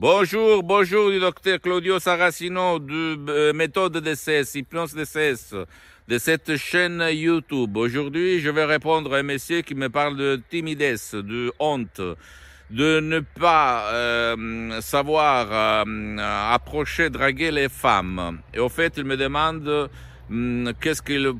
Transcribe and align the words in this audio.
Bonjour, 0.00 0.62
bonjour 0.62 1.10
du 1.10 1.18
docteur 1.18 1.60
Claudio 1.60 1.98
Saracino 1.98 2.78
de 2.78 3.18
euh, 3.28 3.52
méthode 3.52 3.96
DCS, 3.96 4.54
hypnose 4.54 4.94
DCS, 4.94 5.56
de 6.06 6.18
cette 6.18 6.56
chaîne 6.56 7.04
YouTube. 7.10 7.76
Aujourd'hui, 7.76 8.38
je 8.38 8.48
vais 8.48 8.64
répondre 8.64 9.12
à 9.12 9.18
un 9.18 9.22
monsieur 9.24 9.62
qui 9.62 9.74
me 9.74 9.88
parle 9.88 10.16
de 10.16 10.40
timidesse, 10.50 11.16
de 11.16 11.52
honte, 11.58 12.00
de 12.70 13.00
ne 13.00 13.18
pas 13.18 13.90
euh, 13.92 14.80
savoir 14.82 15.48
euh, 15.50 16.16
approcher, 16.52 17.10
draguer 17.10 17.50
les 17.50 17.68
femmes. 17.68 18.38
Et 18.54 18.60
au 18.60 18.68
fait, 18.68 18.92
il 18.98 19.04
me 19.04 19.16
demande 19.16 19.90
hum, 20.30 20.72
qu'est-ce 20.80 21.02
qu'il 21.02 21.32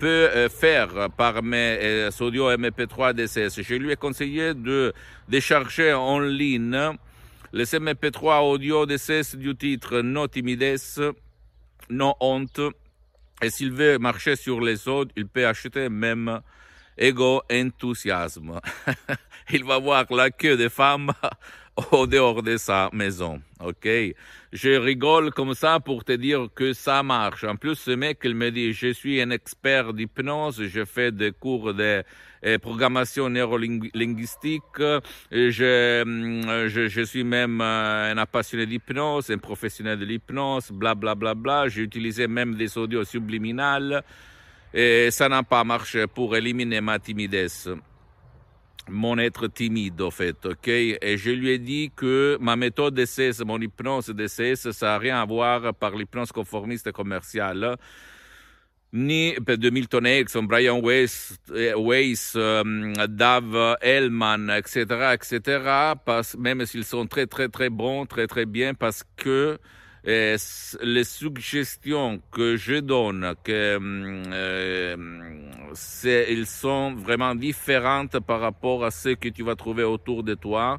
peut 0.00 0.48
faire 0.48 1.10
par 1.16 1.44
mes 1.44 2.08
audio 2.18 2.50
MP3 2.50 3.12
DCS. 3.12 3.62
Je 3.62 3.74
lui 3.76 3.92
ai 3.92 3.96
conseillé 3.96 4.52
de 4.52 4.92
décharger 5.28 5.92
en 5.92 6.18
ligne 6.18 6.96
les 7.54 7.72
MP3 7.72 8.42
audio 8.42 8.84
DCS 8.84 9.36
du 9.36 9.54
titre 9.54 10.00
No 10.00 10.26
timidesse, 10.26 11.00
No 11.88 12.16
honte. 12.18 12.60
Et 13.40 13.48
s'il 13.48 13.70
veut 13.70 13.96
marcher 13.98 14.34
sur 14.34 14.60
les 14.60 14.88
autres, 14.88 15.12
il 15.16 15.28
peut 15.28 15.46
acheter 15.46 15.88
même 15.88 16.40
Ego 16.98 17.42
Enthousiasme. 17.52 18.60
il 19.52 19.62
va 19.62 19.78
voir 19.78 20.04
la 20.12 20.30
queue 20.30 20.56
des 20.56 20.68
femmes 20.68 21.12
au 21.92 22.06
dehors 22.06 22.42
de 22.42 22.56
sa 22.56 22.88
maison. 22.92 23.40
OK? 23.60 23.88
Je 24.52 24.70
rigole 24.78 25.32
comme 25.32 25.54
ça 25.54 25.80
pour 25.80 26.04
te 26.04 26.12
dire 26.12 26.48
que 26.54 26.72
ça 26.72 27.02
marche. 27.02 27.44
En 27.44 27.56
plus, 27.56 27.74
ce 27.74 27.90
mec, 27.90 28.18
il 28.24 28.34
me 28.34 28.50
dit, 28.50 28.72
je 28.72 28.92
suis 28.92 29.20
un 29.20 29.30
expert 29.30 29.92
d'hypnose, 29.92 30.62
je 30.62 30.84
fais 30.84 31.10
des 31.10 31.32
cours 31.32 31.74
de 31.74 32.04
eh, 32.42 32.58
programmation 32.58 33.28
neurolinguistique, 33.28 34.62
je, 34.78 36.68
je, 36.68 36.88
je 36.88 37.02
suis 37.02 37.24
même 37.24 37.60
euh, 37.60 38.14
un 38.14 38.26
passionné 38.26 38.66
d'hypnose, 38.66 39.30
un 39.30 39.38
professionnel 39.38 39.98
de 39.98 40.04
l'hypnose, 40.04 40.70
bla 40.70 40.94
bla 40.94 41.14
bla 41.14 41.34
bla. 41.34 41.68
J'ai 41.68 41.82
utilisé 41.82 42.28
même 42.28 42.54
des 42.54 42.78
audios 42.78 43.04
subliminales 43.04 44.04
et 44.72 45.10
ça 45.10 45.28
n'a 45.28 45.42
pas 45.42 45.64
marché 45.64 46.06
pour 46.06 46.36
éliminer 46.36 46.80
ma 46.80 46.98
timidesse 46.98 47.68
mon 48.88 49.18
être 49.18 49.46
timide, 49.48 50.00
au 50.00 50.10
fait, 50.10 50.44
ok? 50.44 50.68
Et 50.68 51.16
je 51.16 51.30
lui 51.30 51.50
ai 51.50 51.58
dit 51.58 51.90
que 51.94 52.36
ma 52.40 52.56
méthode 52.56 52.94
d'essai, 52.94 53.30
mon 53.44 53.60
hypnose 53.60 54.10
d'essai, 54.10 54.56
ça 54.56 54.72
n'a 54.86 54.98
rien 54.98 55.20
à 55.20 55.24
voir 55.24 55.74
par 55.74 55.96
l'hypnose 55.96 56.32
conformiste 56.32 56.92
commerciale, 56.92 57.76
ni 58.92 59.34
de 59.34 59.70
Milton 59.70 60.06
Erickson, 60.06 60.44
Brian 60.44 60.80
Weiss, 60.80 61.36
Weiss 61.48 62.36
um, 62.36 62.92
Dave 63.08 63.76
Hellman, 63.80 64.50
etc., 64.50 65.14
etc., 65.14 65.94
parce, 66.04 66.36
même 66.36 66.64
s'ils 66.64 66.84
sont 66.84 67.06
très, 67.06 67.26
très, 67.26 67.48
très 67.48 67.70
bons, 67.70 68.06
très, 68.06 68.26
très 68.26 68.46
bien, 68.46 68.74
parce 68.74 69.02
que 69.16 69.58
et 70.06 70.36
les 70.82 71.04
suggestions 71.04 72.20
que 72.30 72.56
je 72.56 72.80
donne, 72.80 73.34
que 73.42 73.78
euh, 73.80 74.96
ils 76.28 76.46
sont 76.46 76.94
vraiment 76.94 77.34
différentes 77.34 78.20
par 78.20 78.40
rapport 78.40 78.84
à 78.84 78.90
ce 78.90 79.10
que 79.10 79.30
tu 79.30 79.42
vas 79.42 79.56
trouver 79.56 79.84
autour 79.84 80.22
de 80.22 80.34
toi? 80.34 80.78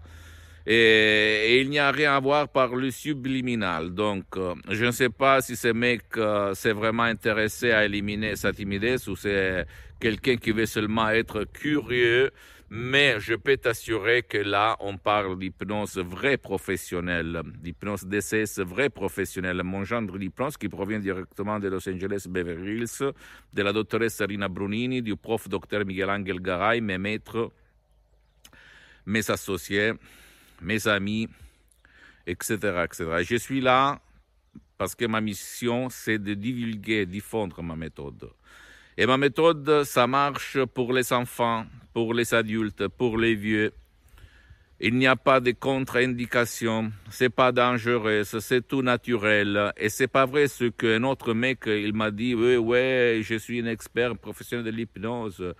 Et, 0.67 1.61
il 1.61 1.69
n'y 1.69 1.79
a 1.79 1.91
rien 1.91 2.15
à 2.15 2.19
voir 2.19 2.47
par 2.49 2.75
le 2.75 2.89
subliminal. 2.89 3.93
Donc, 3.93 4.25
euh, 4.35 4.55
je 4.69 4.85
ne 4.85 4.91
sais 4.91 5.09
pas 5.09 5.41
si 5.41 5.55
ce 5.55 5.67
mec 5.67 6.01
euh, 6.17 6.55
s'est 6.55 6.71
vraiment 6.71 7.03
intéressé 7.03 7.71
à 7.71 7.85
éliminer 7.85 8.35
sa 8.35 8.51
timidesse 8.51 9.07
ou 9.07 9.15
c'est 9.15 9.65
quelqu'un 9.99 10.37
qui 10.37 10.51
veut 10.51 10.65
seulement 10.65 11.09
être 11.09 11.45
curieux 11.45 12.31
mais 12.77 13.21
je 13.21 13.35
peux 13.35 13.55
t'assurer 13.55 14.21
que 14.23 14.37
là, 14.37 14.75
on 14.81 14.97
parle 14.97 15.39
d'hypnose 15.39 15.97
vraie 15.97 16.35
professionnelle, 16.35 17.41
d'hypnose 17.59 18.03
DCS 18.05 18.59
vraie 18.59 18.89
professionnelle. 18.89 19.63
Mon 19.63 19.85
gendre 19.85 20.17
d'hypnose 20.19 20.57
qui 20.57 20.67
provient 20.67 20.99
directement 20.99 21.57
de 21.57 21.69
Los 21.69 21.87
Angeles 21.87 22.25
Beverly 22.27 22.79
Hills, 22.79 23.13
de 23.53 23.61
la 23.63 23.71
doctoresse 23.71 24.21
Rina 24.21 24.49
Brunini, 24.49 25.01
du 25.01 25.15
prof 25.15 25.47
docteur 25.47 25.85
Miguel 25.85 26.09
Angel 26.09 26.41
Garay, 26.41 26.81
mes 26.81 26.97
maîtres, 26.97 27.49
mes 29.05 29.31
associés, 29.31 29.93
mes 30.61 30.85
amis, 30.85 31.29
etc., 32.27 32.57
etc. 32.83 33.23
Je 33.23 33.37
suis 33.37 33.61
là 33.61 34.01
parce 34.77 34.95
que 34.95 35.05
ma 35.05 35.21
mission, 35.21 35.89
c'est 35.89 36.19
de 36.19 36.33
divulguer, 36.33 37.05
diffondre 37.05 37.63
ma 37.63 37.77
méthode. 37.77 38.29
Et 38.97 39.05
ma 39.05 39.17
méthode, 39.17 39.83
ça 39.83 40.07
marche 40.07 40.57
pour 40.73 40.93
les 40.93 41.11
enfants, 41.11 41.65
pour 41.93 42.13
les 42.13 42.33
adultes, 42.33 42.87
pour 42.87 43.17
les 43.17 43.35
vieux. 43.35 43.73
Il 44.79 44.95
n'y 44.95 45.07
a 45.07 45.17
pas 45.17 45.41
de 45.41 45.51
contre-indication, 45.51 46.91
c'est 47.09 47.29
pas 47.29 47.51
dangereux, 47.51 48.23
c'est 48.23 48.65
tout 48.65 48.81
naturel. 48.81 49.73
Et 49.75 49.89
c'est 49.89 50.07
pas 50.07 50.25
vrai 50.25 50.47
ce 50.47 50.65
qu'un 50.65 51.03
autre 51.03 51.33
mec, 51.33 51.63
il 51.65 51.93
m'a 51.93 52.09
dit, 52.09 52.35
oui, 52.35 52.55
ouais, 52.55 53.19
je 53.21 53.35
suis 53.35 53.59
un 53.61 53.65
expert 53.65 54.17
professionnel 54.17 54.65
de 54.65 54.71
l'hypnose. 54.71 55.53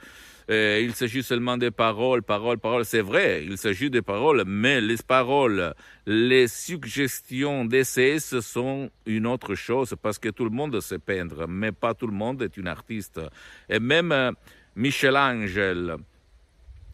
Euh, 0.50 0.80
il 0.84 0.94
s'agit 0.94 1.24
seulement 1.24 1.58
des 1.58 1.72
paroles, 1.72 2.22
paroles, 2.22 2.60
paroles. 2.60 2.86
C'est 2.86 3.02
vrai, 3.02 3.44
il 3.44 3.58
s'agit 3.58 3.90
des 3.90 4.02
paroles, 4.02 4.44
mais 4.46 4.80
les 4.80 4.98
paroles, 4.98 5.74
les 6.06 6.48
suggestions 6.48 7.66
DCS 7.66 8.42
sont 8.42 8.90
une 9.06 9.26
autre 9.26 9.56
chose 9.56 9.96
parce 10.02 10.20
que 10.20 10.30
tout 10.30 10.44
le 10.44 10.52
monde 10.52 10.80
sait 10.82 11.00
peindre, 11.00 11.48
mais 11.48 11.72
pas 11.72 11.94
tout 11.94 12.08
le 12.08 12.14
monde 12.14 12.44
est 12.44 12.58
un 12.60 12.68
artiste. 12.68 13.20
Et 13.68 13.80
même 13.80 14.12
euh, 14.12 14.32
Michel-Angel, 14.76 15.96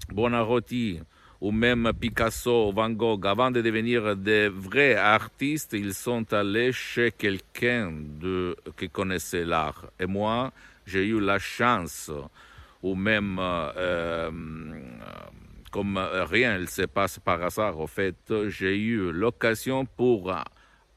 Buonarroti, 0.10 1.00
ou 1.42 1.52
même 1.52 1.92
Picasso, 2.00 2.72
Van 2.72 2.92
Gogh, 2.92 3.26
avant 3.26 3.50
de 3.50 3.62
devenir 3.62 4.16
des 4.16 4.48
vrais 4.48 4.96
artistes, 4.96 5.74
ils 5.74 5.96
sont 5.96 6.32
allés 6.34 6.72
chez 6.72 7.12
quelqu'un 7.12 7.92
qui 8.78 8.90
connaissait 8.90 9.44
l'art. 9.44 9.88
Et 10.00 10.06
moi, 10.06 10.54
j'ai 10.86 11.08
eu 11.08 11.20
la 11.20 11.40
chance 11.40 12.12
ou 12.84 12.96
même 12.96 13.38
euh, 13.40 13.72
euh, 13.78 14.32
comme 15.72 15.98
rien 15.98 16.60
ne 16.60 16.66
se 16.66 16.84
passe 16.84 17.20
par 17.20 17.42
hasard, 17.42 17.80
au 17.80 17.88
fait, 17.88 18.34
j'ai 18.48 18.78
eu 18.78 19.12
l'occasion 19.12 19.86
pour 19.86 20.34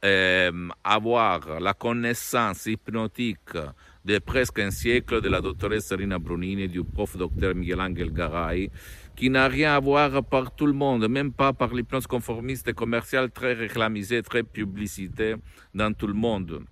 euh, 0.05 0.69
avoir 0.83 1.61
la 1.61 1.73
connaissance 1.75 2.67
hypnotique 2.67 3.57
de 4.05 4.19
presque 4.19 4.59
un 4.59 4.71
siècle 4.71 5.21
de 5.23 5.29
la 5.29 5.41
doctoresse 5.41 5.87
Serena 5.87 6.19
Brunini, 6.19 6.69
du 6.69 6.85
prof 6.85 7.17
docteur 7.17 7.55
Miguel 7.55 7.81
Angel 7.81 8.13
Garay, 8.13 8.71
qui 9.17 9.31
n'a 9.31 9.49
rien 9.49 9.77
à 9.77 9.81
voir 9.81 10.23
par 10.25 10.55
tout 10.55 10.67
le 10.67 10.73
monde, 10.73 11.09
même 11.09 11.33
pas 11.33 11.53
par 11.53 11.73
l'hypnose 11.73 12.07
conformiste 12.07 12.69
et 12.69 12.75
commerciale 12.75 13.31
très 13.31 13.55
réclamisée, 13.55 14.23
très 14.23 14.43
publicité 14.43 15.37
dans 15.73 15.95
tout 15.95 16.09
le 16.09 16.15
monde. 16.15 16.65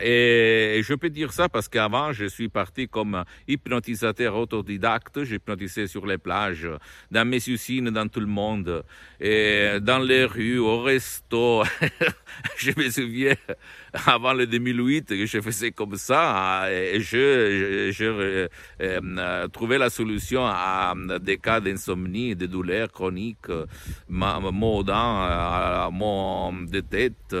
Et 0.00 0.80
je 0.82 0.94
peux 0.94 1.10
dire 1.10 1.32
ça 1.32 1.48
parce 1.48 1.68
qu'avant, 1.68 2.12
je 2.12 2.26
suis 2.26 2.48
parti 2.48 2.88
comme 2.88 3.24
hypnotisateur 3.46 4.36
autodidacte. 4.36 5.24
J'hypnotisais 5.24 5.86
sur 5.86 6.06
les 6.06 6.18
plages, 6.18 6.68
dans 7.10 7.26
mes 7.26 7.48
usines, 7.48 7.90
dans 7.90 8.08
tout 8.08 8.20
le 8.20 8.26
monde, 8.26 8.84
et 9.20 9.78
dans 9.80 9.98
les 9.98 10.24
rues, 10.24 10.58
au 10.58 10.82
resto. 10.82 11.62
je 12.56 12.70
me 12.76 12.88
souviens, 12.90 13.34
avant 14.06 14.32
le 14.32 14.46
2008, 14.46 15.08
que 15.08 15.26
je 15.26 15.40
faisais 15.40 15.72
comme 15.72 15.96
ça, 15.96 16.66
et 16.70 17.00
je, 17.00 17.90
je, 17.90 17.92
je 17.92 18.48
euh, 18.80 19.48
trouvais 19.48 19.78
la 19.78 19.90
solution 19.90 20.46
à 20.46 20.94
des 21.20 21.36
cas 21.38 21.60
d'insomnie, 21.60 22.34
de 22.34 22.46
douleurs 22.46 22.90
chroniques, 22.90 23.48
maux 24.08 24.82
dents, 24.82 25.90
maux 25.90 26.52
de 26.66 26.80
tête. 26.80 27.34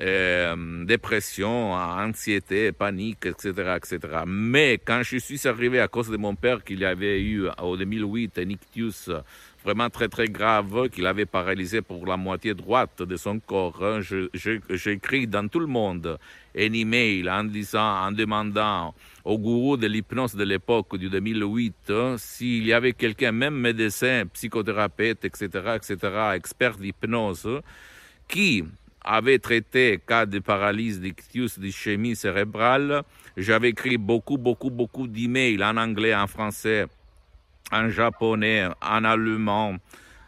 Euh, 0.00 0.84
dépression, 0.84 1.72
anxiété, 1.74 2.72
panique, 2.72 3.26
etc., 3.26 3.76
etc. 3.76 4.22
Mais 4.26 4.80
quand 4.82 5.02
je 5.02 5.18
suis 5.18 5.46
arrivé 5.46 5.80
à 5.80 5.88
cause 5.88 6.08
de 6.08 6.16
mon 6.16 6.34
père 6.36 6.64
qu'il 6.64 6.84
avait 6.84 7.20
eu 7.20 7.48
en 7.58 7.76
2008 7.76 8.38
un 8.38 8.48
ictus 8.48 9.10
vraiment 9.62 9.90
très 9.90 10.08
très 10.08 10.28
grave 10.28 10.88
qu'il 10.88 11.06
avait 11.06 11.26
paralysé 11.26 11.82
pour 11.82 12.06
la 12.06 12.16
moitié 12.16 12.54
droite 12.54 13.02
de 13.02 13.16
son 13.16 13.40
corps, 13.40 13.84
hein, 13.84 14.00
j'ai 14.00 14.92
écrit 14.92 15.26
dans 15.26 15.46
tout 15.48 15.60
le 15.60 15.66
monde 15.66 16.18
un 16.56 16.72
email 16.72 17.28
en 17.28 17.44
disant, 17.44 18.06
en 18.06 18.12
demandant 18.12 18.94
au 19.24 19.38
gourou 19.38 19.76
de 19.76 19.86
l'hypnose 19.86 20.34
de 20.34 20.44
l'époque 20.44 20.96
du 20.96 21.10
2008 21.10 21.74
hein, 21.90 22.14
s'il 22.16 22.64
y 22.64 22.72
avait 22.72 22.94
quelqu'un, 22.94 23.32
même 23.32 23.56
médecin, 23.56 24.24
psychothérapeute, 24.32 25.24
etc., 25.26 25.48
etc., 25.76 25.96
expert 26.34 26.76
d'hypnose, 26.78 27.60
qui 28.26 28.64
avait 29.04 29.38
traité 29.38 30.00
cas 30.06 30.26
de 30.26 30.38
paralysie 30.38 31.00
d'ictus 31.00 31.58
d'ischémie 31.58 32.16
cérébrale. 32.16 33.02
J'avais 33.36 33.70
écrit 33.70 33.96
beaucoup, 33.96 34.38
beaucoup, 34.38 34.70
beaucoup 34.70 35.06
d'emails 35.06 35.62
en 35.62 35.76
anglais, 35.76 36.14
en 36.14 36.26
français, 36.26 36.86
en 37.72 37.88
japonais, 37.88 38.66
en 38.82 39.04
allemand, 39.04 39.76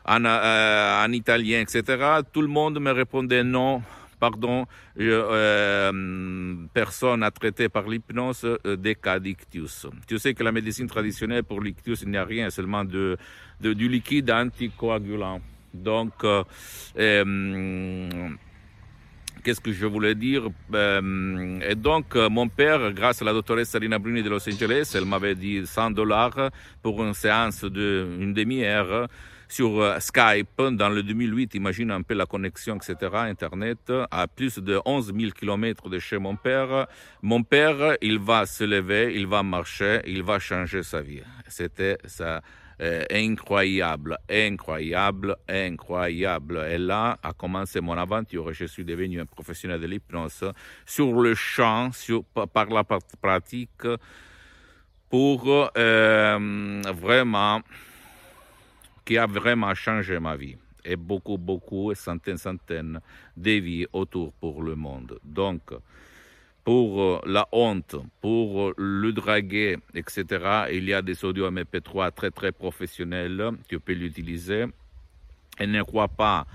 en, 0.05 0.25
euh, 0.25 1.05
en 1.05 1.13
italien, 1.13 1.61
etc. 1.61 2.21
Tout 2.33 2.43
le 2.43 2.49
monde 2.49 2.81
me 2.81 2.91
répondait 2.91 3.45
non, 3.45 3.83
pardon, 4.19 4.67
euh, 4.99 6.55
personne 6.73 7.21
n'a 7.21 7.31
traité 7.31 7.69
par 7.69 7.89
l'hypnose 7.89 8.45
euh, 8.45 8.77
des 8.77 8.95
cas 8.95 9.19
d'ictus. 9.19 9.87
Tu 10.07 10.19
sais 10.19 10.33
que 10.35 10.43
la 10.43 10.53
médecine 10.53 10.87
traditionnelle 10.87 11.45
pour 11.45 11.61
l'ictus, 11.61 12.03
il 12.03 12.11
n'y 12.11 12.17
a 12.17 12.25
rien, 12.25 12.49
seulement 12.51 12.85
du 12.85 13.19
liquide 13.61 14.31
anticoagulant. 14.31 15.41
Donc, 15.75 16.25
Qu'est-ce 19.43 19.61
que 19.61 19.73
je 19.73 19.87
voulais 19.87 20.15
dire? 20.15 20.49
Euh, 20.73 21.59
Et 21.69 21.75
donc, 21.75 22.15
euh, 22.15 22.29
mon 22.29 22.49
père, 22.49 22.93
grâce 22.93 23.23
à 23.23 23.25
la 23.25 23.33
doctoresse 23.33 23.71
Salina 23.71 23.99
Bruni 23.99 24.23
de 24.23 24.31
Los 24.31 24.49
Angeles, 24.49 24.93
elle 24.95 25.05
m'avait 25.05 25.35
dit 25.35 25.67
100 25.67 25.91
dollars 25.91 26.51
pour 26.81 27.03
une 27.03 27.13
séance 27.13 27.65
d'une 27.65 28.33
demi-heure 28.33 29.09
sur 29.49 29.81
euh, 29.81 29.99
Skype 29.99 30.63
dans 30.73 30.89
le 30.91 31.03
2008. 31.03 31.57
Imagine 31.57 31.91
un 31.91 32.03
peu 32.03 32.15
la 32.15 32.27
connexion, 32.27 32.77
etc. 32.77 33.11
Internet, 33.15 33.93
à 34.13 34.29
plus 34.29 34.61
de 34.61 34.81
11 34.85 35.13
000 35.19 35.33
kilomètres 35.33 35.89
de 35.89 35.99
chez 35.99 36.19
mon 36.19 36.37
père. 36.37 36.87
Mon 37.21 37.43
père, 37.43 37.97
il 38.01 38.21
va 38.21 38.47
se 38.47 38.63
lever, 38.63 39.13
il 39.17 39.27
va 39.27 39.43
marcher, 39.43 40.03
il 40.07 40.23
va 40.23 40.39
changer 40.39 40.85
sa 40.85 41.01
vie. 41.01 41.23
C'était 41.49 41.99
ça 42.05 42.43
euh, 42.83 43.05
incroyable, 43.13 44.19
incroyable, 44.29 45.37
incroyable. 45.49 46.67
Et 46.69 46.79
là 46.79 47.17
a 47.23 47.33
commencé 47.33 47.81
mon 47.81 47.97
aventure. 47.97 48.53
Je 48.53 48.65
suis 48.65 48.85
devenu 48.85 49.21
un 49.21 49.27
professionnel 49.27 49.81
de 49.81 49.87
l'hypnose 49.87 50.53
sur 50.85 51.13
le 51.21 51.35
champ, 51.37 51.93
sur, 51.93 52.25
par 52.25 52.67
la 52.67 52.83
pratique, 52.83 53.87
pour 55.09 55.71
euh, 55.79 56.83
vraiment, 56.93 57.61
qui 59.05 59.17
a 59.17 59.27
vraiment 59.27 59.75
changé 59.77 60.19
ma 60.19 60.35
vie. 60.35 60.57
Et 60.85 60.97
beaucoup, 60.97 61.39
beaucoup, 61.39 61.95
centaines, 61.95 62.39
centaines 62.39 63.01
de 63.37 63.51
vies 63.53 63.87
autour 63.93 64.33
pour 64.33 64.61
le 64.61 64.75
monde. 64.75 65.21
Donc, 65.23 65.71
pour 66.65 67.03
euh, 67.03 67.21
la 67.27 67.49
honte, 67.53 67.97
pour 68.21 68.69
euh, 68.69 68.75
le 68.77 69.13
draguer, 69.13 69.79
etc. 69.95 70.25
Il 70.73 70.85
y 70.85 70.95
a 70.95 71.03
des 71.03 71.25
audios 71.25 71.51
MP3 71.51 72.13
très 72.13 72.31
très 72.31 72.53
professionnels, 72.53 73.51
tu 73.69 73.81
peux 73.81 73.93
l'utiliser. 73.93 74.67
Et 75.59 75.67
ne 75.67 75.83
crois 75.83 76.09
pas 76.09 76.47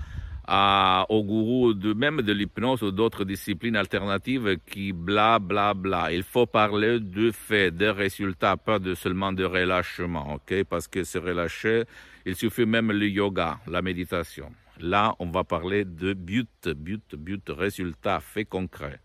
à, 0.46 1.04
au 1.10 1.22
gourou 1.22 1.74
de 1.74 1.92
même 1.92 2.22
de 2.22 2.32
l'hypnose 2.32 2.82
ou 2.82 2.90
d'autres 2.90 3.24
disciplines 3.24 3.76
alternatives 3.76 4.56
qui 4.66 4.92
bla 4.92 5.38
bla 5.38 5.74
bla. 5.74 6.10
Il 6.10 6.22
faut 6.22 6.46
parler 6.46 7.00
de 7.00 7.30
faits, 7.30 7.76
de 7.76 7.86
résultats, 7.86 8.56
pas 8.56 8.78
de 8.78 8.94
seulement 8.94 9.32
de 9.32 9.44
relâchement, 9.44 10.34
ok? 10.34 10.64
Parce 10.64 10.88
que 10.88 11.04
se 11.04 11.18
relâcher, 11.18 11.84
il 12.24 12.34
suffit 12.34 12.64
même 12.64 12.90
le 12.90 13.08
yoga, 13.08 13.58
la 13.66 13.82
méditation. 13.82 14.50
Là, 14.80 15.14
on 15.18 15.26
va 15.26 15.44
parler 15.44 15.84
de 15.84 16.14
but, 16.14 16.68
but, 16.68 17.14
but, 17.14 17.42
résultat, 17.50 18.20
fait 18.20 18.44
concret. 18.46 19.00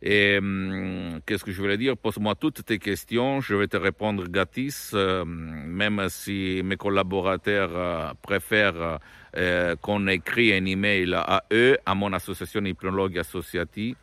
Et 0.00 0.38
hum, 0.38 1.20
qu'est-ce 1.26 1.44
que 1.44 1.50
je 1.50 1.60
voulais 1.60 1.76
dire? 1.76 1.96
Pose-moi 1.96 2.34
toutes 2.36 2.64
tes 2.64 2.78
questions, 2.78 3.40
je 3.40 3.54
vais 3.56 3.66
te 3.66 3.76
répondre 3.76 4.28
gratis, 4.28 4.92
euh, 4.94 5.24
même 5.24 6.06
si 6.08 6.60
mes 6.64 6.76
collaborateurs 6.76 7.70
euh, 7.74 8.12
préfèrent 8.22 9.00
euh, 9.36 9.74
qu'on 9.76 10.06
écrit 10.06 10.52
un 10.54 10.64
email 10.66 11.14
à 11.14 11.44
eux, 11.52 11.76
à 11.84 11.94
mon 11.94 12.12
association 12.12 12.64
hypnologue 12.64 13.18
associative. 13.18 13.96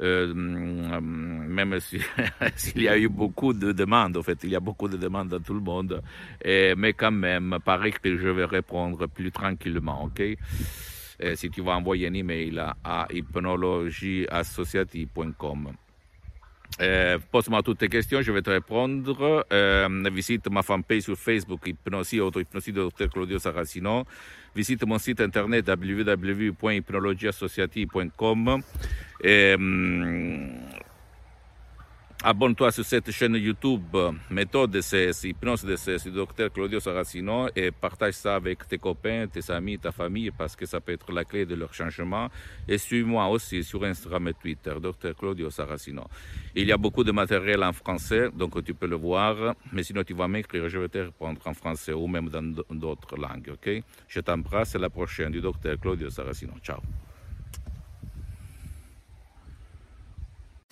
Hum, 0.00 1.46
même 1.46 1.78
s'il 1.80 2.02
si, 2.56 2.80
y 2.80 2.88
a 2.88 2.98
eu 2.98 3.08
beaucoup 3.08 3.52
de 3.52 3.72
demandes, 3.72 4.16
en 4.16 4.22
fait, 4.22 4.38
il 4.42 4.50
y 4.50 4.56
a 4.56 4.60
beaucoup 4.60 4.88
de 4.88 4.96
demandes 4.96 5.34
à 5.34 5.38
tout 5.38 5.54
le 5.54 5.60
monde, 5.60 6.02
mais 6.44 6.92
quand 6.92 7.12
même, 7.12 7.58
paraît 7.64 7.92
que 7.92 8.16
je 8.16 8.28
vais 8.28 8.44
répondre 8.44 9.06
plus 9.06 9.30
tranquillement, 9.30 10.04
ok? 10.04 10.36
Eh, 11.18 11.36
si 11.36 11.50
tu 11.50 11.62
vas 11.62 11.76
envoyer 11.76 12.08
un 12.08 12.14
email 12.14 12.58
à 12.84 13.06
hypnologieassociative.com. 13.10 15.72
Eh, 16.80 17.18
Pose-moi 17.30 17.62
toutes 17.62 17.78
tes 17.78 17.88
questions, 17.88 18.20
je 18.22 18.32
vais 18.32 18.42
te 18.42 18.50
répondre. 18.50 19.46
Eh, 19.50 19.86
visite 20.10 20.50
ma 20.50 20.62
fanpage 20.62 21.02
sur 21.02 21.16
Facebook, 21.16 21.60
Hypnosie, 21.66 22.20
Auto-Hypnosie 22.20 22.72
de 22.72 22.88
Dr 22.88 23.08
Claudio 23.10 23.38
Saracino. 23.38 24.06
Visite 24.54 24.86
mon 24.86 24.98
site 24.98 25.20
internet 25.20 25.68
www.hypnologieassociative.com. 25.68 28.62
Abonne-toi 32.24 32.70
sur 32.70 32.84
cette 32.84 33.10
chaîne 33.10 33.34
YouTube 33.34 33.96
Méthode 34.30 34.70
DCS, 34.70 35.24
Hypnose 35.24 35.64
DCS 35.64 36.04
du 36.04 36.12
docteur 36.12 36.52
Claudio 36.52 36.78
Saracino 36.78 37.48
et 37.56 37.72
partage 37.72 38.14
ça 38.14 38.36
avec 38.36 38.68
tes 38.68 38.78
copains, 38.78 39.26
tes 39.26 39.50
amis, 39.50 39.76
ta 39.76 39.90
famille 39.90 40.30
parce 40.30 40.54
que 40.54 40.64
ça 40.64 40.80
peut 40.80 40.92
être 40.92 41.10
la 41.10 41.24
clé 41.24 41.44
de 41.44 41.56
leur 41.56 41.74
changement. 41.74 42.28
Et 42.68 42.78
suis-moi 42.78 43.26
aussi 43.26 43.64
sur 43.64 43.82
Instagram 43.82 44.28
et 44.28 44.34
Twitter, 44.34 44.72
docteur 44.80 45.16
Claudio 45.16 45.50
Saracino. 45.50 46.04
Il 46.54 46.68
y 46.68 46.70
a 46.70 46.76
beaucoup 46.76 47.02
de 47.02 47.10
matériel 47.10 47.64
en 47.64 47.72
français, 47.72 48.30
donc 48.32 48.62
tu 48.62 48.72
peux 48.72 48.86
le 48.86 48.96
voir. 48.96 49.56
Mais 49.72 49.82
sinon, 49.82 50.04
tu 50.04 50.14
vas 50.14 50.28
m'écrire, 50.28 50.68
je 50.68 50.78
vais 50.78 50.88
te 50.88 50.98
répondre 50.98 51.40
en 51.44 51.54
français 51.54 51.92
ou 51.92 52.06
même 52.06 52.28
dans 52.28 52.54
d'autres 52.70 53.16
langues, 53.16 53.50
ok? 53.52 53.82
Je 54.06 54.20
t'embrasse, 54.20 54.76
à 54.76 54.78
la 54.78 54.90
prochaine 54.90 55.32
du 55.32 55.40
docteur 55.40 55.76
Claudio 55.80 56.08
Saracino. 56.08 56.52
Ciao. 56.62 56.78